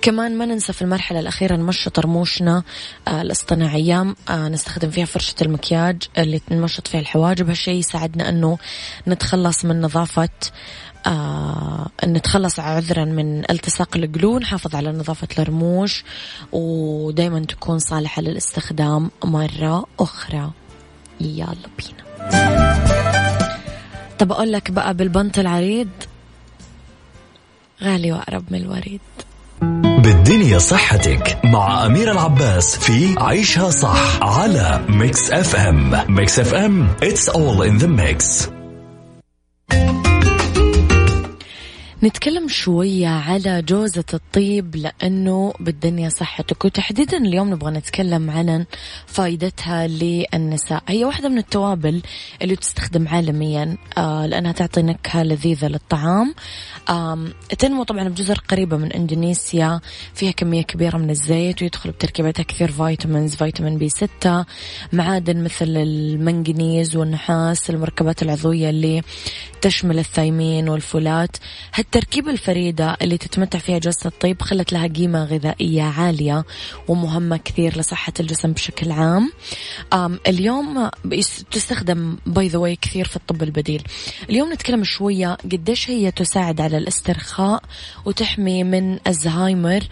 كمان 0.01 0.37
ما 0.37 0.45
ننسى 0.45 0.73
في 0.73 0.81
المرحلة 0.81 1.19
الأخيرة 1.19 1.55
نمشط 1.55 1.99
رموشنا 1.99 2.63
الاصطناعية 3.07 4.15
آه 4.29 4.49
نستخدم 4.49 4.89
فيها 4.89 5.05
فرشة 5.05 5.35
المكياج 5.41 6.03
اللي 6.17 6.41
نمشط 6.51 6.87
فيها 6.87 6.99
الحواجب. 6.99 7.49
هالشيء 7.49 7.73
يساعدنا 7.75 8.29
أنه 8.29 8.57
نتخلص 9.07 9.65
من 9.65 9.81
نظافة 9.81 10.29
آه 11.05 11.89
نتخلص 12.05 12.59
عذرا 12.59 13.05
من 13.05 13.51
التصاق 13.51 13.97
القلو 13.97 14.39
نحافظ 14.39 14.75
على 14.75 14.91
نظافة 14.91 15.27
الرموش 15.39 16.03
ودايما 16.51 17.39
تكون 17.39 17.79
صالحة 17.79 18.21
للاستخدام 18.21 19.11
مرة 19.23 19.85
أخرى. 19.99 20.51
يلا 21.21 21.55
بينا. 21.77 22.03
طب 24.19 24.31
أقول 24.31 24.51
لك 24.51 24.71
بقى 24.71 24.93
بالبنط 24.93 25.39
العريض. 25.39 25.89
غالي 27.83 28.11
وأقرب 28.11 28.43
من 28.51 28.61
الوريد. 28.61 29.01
بالدنيا 30.03 30.59
صحتك 30.59 31.39
مع 31.43 31.85
أمير 31.85 32.11
العباس 32.11 32.77
في 32.77 33.15
عيشها 33.17 33.69
صح 33.69 34.23
على 34.23 34.81
ميكس 34.89 35.31
اف 35.31 35.55
ام 35.55 35.91
ميكس 36.09 36.39
اف 36.39 36.53
ام 36.53 36.87
it's 37.01 37.29
all 37.29 37.61
in 37.61 37.83
the 37.83 37.87
mix. 37.87 38.49
نتكلم 42.03 42.47
شوية 42.47 43.07
على 43.07 43.61
جوزة 43.61 44.03
الطيب 44.13 44.75
لأنه 44.75 45.53
بالدنيا 45.59 46.09
صحتك. 46.09 46.65
وتحديدا 46.65 47.17
اليوم 47.17 47.49
نبغى 47.49 47.71
نتكلم 47.71 48.29
عن 48.29 48.65
فائدتها 49.05 49.87
للنساء. 49.87 50.83
هي 50.87 51.05
واحدة 51.05 51.29
من 51.29 51.37
التوابل 51.37 52.01
اللي 52.41 52.55
تستخدم 52.55 53.07
عالميا 53.07 53.77
آه 53.97 54.25
لأنها 54.25 54.51
تعطي 54.51 54.81
نكهة 54.81 55.23
لذيذة 55.23 55.67
للطعام. 55.67 56.35
تنمو 57.59 57.83
طبعا 57.83 58.09
بجزر 58.09 58.39
قريبة 58.49 58.77
من 58.77 58.91
إندونيسيا 58.91 59.79
فيها 60.13 60.31
كمية 60.31 60.61
كبيرة 60.61 60.97
من 60.97 61.09
الزيت 61.09 61.61
ويدخل 61.61 61.91
بتركيبتها 61.91 62.43
كثير 62.43 62.71
vitamins 62.71 63.35
فيتامين 63.35 63.77
بي 63.77 63.89
ستة. 63.89 64.45
معادن 64.93 65.43
مثل 65.43 65.65
المنغنيز 65.67 66.95
والنحاس 66.95 67.69
المركبات 67.69 68.23
العضوية 68.23 68.69
اللي 68.69 69.01
تشمل 69.61 69.99
الثايمين 69.99 70.69
والفولات. 70.69 71.37
هالتركيبة 71.95 72.31
الفريدة 72.31 72.97
اللي 73.01 73.17
تتمتع 73.17 73.59
فيها 73.59 73.77
جوزة 73.77 74.07
الطيب 74.07 74.41
خلت 74.41 74.73
لها 74.73 74.87
قيمة 74.87 75.23
غذائية 75.23 75.83
عالية 75.83 76.45
ومهمة 76.87 77.37
كثير 77.37 77.77
لصحة 77.77 78.13
الجسم 78.19 78.51
بشكل 78.51 78.91
عام. 78.91 79.31
اليوم 80.27 80.89
تستخدم 81.51 82.17
by 82.25 82.47
the 82.47 82.57
way 82.57 82.75
كثير 82.75 83.07
في 83.07 83.15
الطب 83.15 83.43
البديل. 83.43 83.83
اليوم 84.29 84.53
نتكلم 84.53 84.83
شوية 84.83 85.33
قديش 85.33 85.89
هي 85.89 86.11
تساعد 86.11 86.61
على 86.61 86.77
الاسترخاء 86.77 87.63
وتحمي 88.05 88.63
من 88.63 88.99
الزهايمر. 89.07 89.83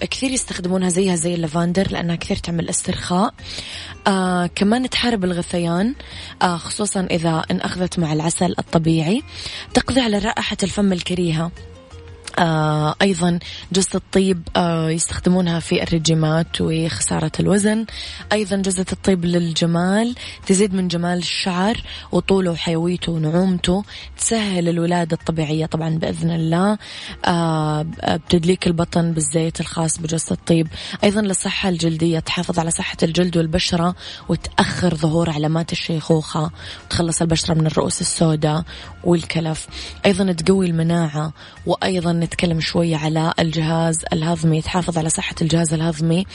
كثير 0.00 0.30
يستخدمونها 0.30 0.88
زيها 0.88 1.16
زي 1.16 1.34
اللافندر 1.34 1.90
لأنها 1.90 2.16
كثير 2.16 2.36
تعمل 2.36 2.68
استرخاء. 2.68 3.34
كمان 4.54 4.90
تحارب 4.90 5.24
الغثيان 5.24 5.94
خصوصا 6.42 7.06
إذا 7.10 7.42
انأخذت 7.50 7.98
مع 7.98 8.12
العسل 8.12 8.54
الطبيعي. 8.58 9.22
تقضي 9.74 10.00
على 10.00 10.18
رائحة 10.18 10.56
الفم 10.62 10.95
الكريهة 10.96 11.50
آه 12.38 12.94
أيضا 13.02 13.38
جوزة 13.72 13.90
الطيب 13.94 14.48
آه 14.56 14.90
يستخدمونها 14.90 15.60
في 15.60 15.82
الرجيمات 15.82 16.60
وخسارة 16.60 17.32
الوزن. 17.40 17.86
أيضا 18.32 18.56
جوزة 18.56 18.86
الطيب 18.92 19.24
للجمال 19.24 20.14
تزيد 20.46 20.74
من 20.74 20.88
جمال 20.88 21.18
الشعر 21.18 21.82
وطوله 22.12 22.50
وحيويته 22.50 23.12
ونعومته 23.12 23.84
تسهل 24.18 24.68
الولادة 24.68 25.16
الطبيعية 25.20 25.66
طبعا 25.66 25.98
بإذن 25.98 26.30
الله. 26.30 26.78
آه 27.24 27.86
بتدليك 28.08 28.66
البطن 28.66 29.12
بالزيت 29.12 29.60
الخاص 29.60 29.98
بجوزة 29.98 30.32
الطيب. 30.32 30.68
أيضا 31.04 31.20
للصحة 31.20 31.68
الجلدية 31.68 32.18
تحافظ 32.18 32.58
على 32.58 32.70
صحة 32.70 32.96
الجلد 33.02 33.36
والبشرة 33.36 33.94
وتأخر 34.28 34.94
ظهور 34.94 35.30
علامات 35.30 35.72
الشيخوخة 35.72 36.50
وتخلص 36.84 37.22
البشرة 37.22 37.54
من 37.54 37.66
الرؤوس 37.66 38.00
السوداء 38.00 38.62
والكلف. 39.04 39.66
أيضا 40.06 40.32
تقوي 40.32 40.66
المناعة 40.66 41.32
وأيضا 41.66 42.25
نتكلم 42.26 42.60
شوية 42.60 42.96
على 42.96 43.34
الجهاز 43.38 44.04
الهضمي. 44.12 44.62
تحافظ 44.62 44.98
على 44.98 45.08
صحة 45.08 45.34
الجهاز 45.42 45.74
الهضمي. 45.74 46.26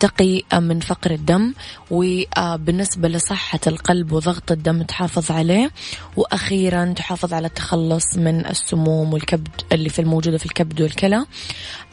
تقي 0.00 0.42
من 0.54 0.80
فقر 0.80 1.10
الدم 1.10 1.54
وبالنسبة 1.90 3.08
لصحة 3.08 3.60
القلب 3.66 4.12
وضغط 4.12 4.52
الدم 4.52 4.82
تحافظ 4.82 5.30
عليه. 5.30 5.70
وأخيرا 6.16 6.92
تحافظ 6.96 7.34
على 7.34 7.46
التخلص 7.46 8.16
من 8.16 8.46
السموم 8.46 9.12
والكبد 9.12 9.48
اللي 9.72 9.88
في 9.88 9.98
الموجودة 9.98 10.38
في 10.38 10.46
الكبد 10.46 10.80
والكلى 10.80 11.24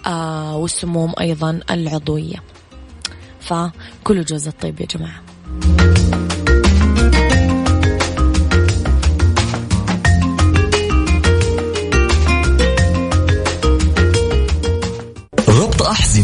آه، 0.05 0.57
والسموم 0.57 1.13
أيضا 1.19 1.59
العضوية. 1.71 2.43
فكل 3.39 4.25
جوز 4.25 4.47
الطيب 4.47 4.81
يا 4.81 4.85
جماعة. 4.85 5.21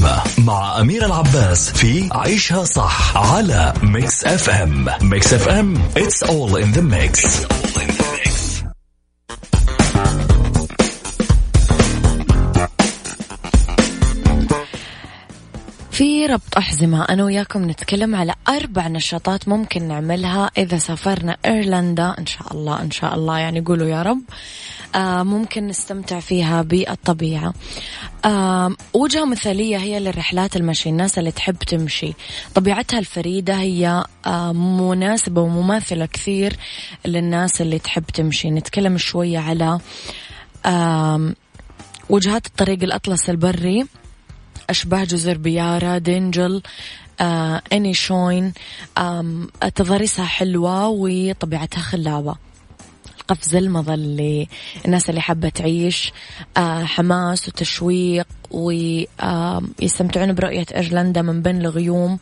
أحزمة 0.05 0.45
مع 0.45 0.79
أمير 0.79 1.05
العباس 1.05 1.71
في 1.71 2.09
عيشها 2.11 2.63
صح 2.63 3.17
على 3.17 3.73
ميكس 3.83 4.25
اف 4.25 4.49
ام 4.49 4.85
ميكس 5.01 5.33
اف 5.33 5.47
ام 5.47 5.75
it's 5.95 6.23
all 6.23 6.55
in 6.55 6.75
the 6.75 6.81
mix. 6.81 7.47
في 15.91 16.25
ربط 16.25 16.57
أحزمة 16.57 17.03
أنا 17.03 17.23
وياكم 17.23 17.69
نتكلم 17.69 18.15
على 18.15 18.35
أربع 18.47 18.87
نشاطات 18.87 19.47
ممكن 19.47 19.87
نعملها 19.87 20.51
إذا 20.57 20.77
سافرنا 20.77 21.37
إيرلندا. 21.45 22.15
إن 22.19 22.25
شاء 22.25 22.53
الله 22.53 22.81
إن 22.81 22.91
شاء 22.91 23.13
الله 23.13 23.37
يعني 23.37 23.59
قولوا 23.61 23.87
يا 23.87 24.01
رب. 24.01 24.21
ممكن 24.95 25.67
نستمتع 25.67 26.19
فيها 26.19 26.61
بالطبيعة. 26.61 27.53
آه 28.25 28.75
وجهة 28.93 29.25
مثالية 29.25 29.77
هي 29.77 29.99
للرحلات 29.99 30.55
المشي 30.55 30.89
الناس 30.89 31.19
اللي 31.19 31.31
تحب 31.31 31.55
تمشي. 31.55 32.13
طبيعتها 32.55 32.99
الفريدة 32.99 33.55
هي 33.55 34.03
آه 34.25 34.51
مناسبة 34.53 35.41
ومماثلة 35.41 36.05
كثير 36.05 36.55
للناس 37.05 37.61
اللي 37.61 37.79
تحب 37.79 38.03
تمشي. 38.03 38.51
نتكلم 38.51 38.97
شوية 38.97 39.39
على 39.39 39.79
آه 40.65 41.33
وجهات 42.09 42.45
الطريق 42.45 42.83
الأطلس 42.83 43.29
البري. 43.29 43.85
أشباه 44.69 45.03
جزر 45.03 45.37
بيارا 45.37 45.97
دينجل 45.97 46.61
آه، 47.21 47.61
أني 47.73 47.93
شوين. 47.93 48.53
آه، 48.97 49.47
تضاريسها 49.75 50.25
حلوة 50.25 50.87
وطبيعتها 50.87 51.81
خلابة. 51.81 52.35
القفز 53.23 53.55
المظل 53.55 54.47
للناس 54.85 55.09
اللي 55.09 55.21
حابة 55.21 55.49
تعيش 55.49 56.13
آه، 56.57 56.83
حماس 56.83 57.47
وتشويق 57.47 58.27
ويستمتعون 58.51 60.33
برؤية 60.33 60.65
إيرلندا 60.75 61.21
من 61.21 61.41
بين 61.41 61.61
الغيوم. 61.61 62.19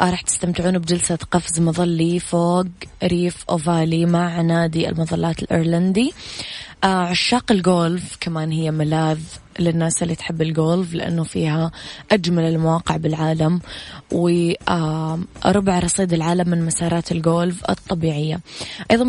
آه، 0.00 0.10
راح 0.10 0.20
تستمتعون 0.20 0.78
بجلسة 0.78 1.18
قفز 1.30 1.60
مظلي 1.60 2.20
فوق 2.20 2.66
ريف 3.02 3.44
أوفالي 3.50 4.06
مع 4.06 4.40
نادي 4.40 4.88
المظلات 4.88 5.42
الإيرلندي. 5.42 6.12
آه، 6.84 6.86
عشاق 6.86 7.52
الجولف 7.52 8.16
كمان 8.20 8.52
هي 8.52 8.70
ملاذ. 8.70 9.18
للناس 9.58 10.02
اللي 10.02 10.14
تحب 10.14 10.42
الجولف 10.42 10.94
لأنه 10.94 11.24
فيها 11.24 11.70
أجمل 12.12 12.42
المواقع 12.42 12.96
بالعالم 12.96 13.60
وربع 14.12 15.78
رصيد 15.78 16.12
العالم 16.12 16.48
من 16.48 16.66
مسارات 16.66 17.12
الجولف 17.12 17.70
الطبيعية. 17.70 18.40
أيضا 18.90 19.04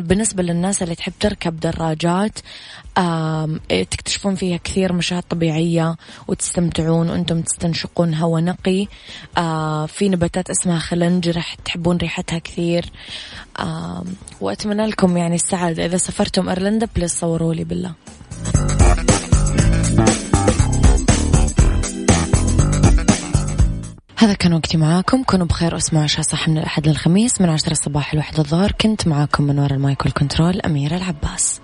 بالنسبة 0.00 0.42
للناس 0.42 0.82
اللي 0.82 0.94
تحب 0.94 1.12
تركب 1.20 1.60
دراجات 1.60 2.38
تكتشفون 3.68 4.34
فيها 4.34 4.56
كثير 4.56 4.92
مشاهد 4.92 5.22
طبيعية 5.22 5.96
وتستمتعون 6.28 7.10
وأنتم 7.10 7.42
تستنشقون 7.42 8.14
هواء 8.14 8.42
نقي. 8.42 8.86
في 9.86 10.08
نباتات 10.08 10.50
اسمها 10.50 10.78
خلنج 10.78 11.28
رح 11.28 11.54
تحبون 11.54 11.96
ريحتها 11.96 12.38
كثير. 12.38 12.84
وأتمنى 14.40 14.86
لكم 14.86 15.16
يعني 15.16 15.34
السعادة. 15.34 15.86
إذا 15.86 15.96
سافرتم 15.96 16.48
أيرلندا 16.48 16.88
بليز 16.96 17.10
صوروا 17.12 17.54
لي 17.54 17.64
بالله. 17.64 17.92
هذا 24.16 24.34
كان 24.34 24.52
وقتي 24.52 24.76
معاكم. 24.76 25.22
كونوا 25.22 25.46
بخير 25.46 25.74
واسمعوا 25.74 26.04
عشاء 26.04 26.22
صح 26.22 26.48
من 26.48 26.58
الأحد 26.58 26.88
للخميس 26.88 27.40
من 27.40 27.48
عشرة 27.48 27.72
الصباح 27.72 28.14
لواحد 28.14 28.38
الظهر. 28.38 28.72
كنت 28.72 29.08
معاكم 29.08 29.44
من 29.44 29.58
وراء 29.58 29.72
المايك 29.72 30.04
والكنترول 30.04 30.60
أميرة 30.60 30.96
العباس. 30.96 31.62